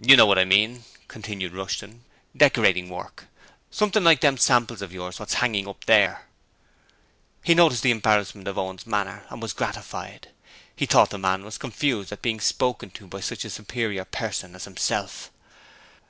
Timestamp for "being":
12.22-12.38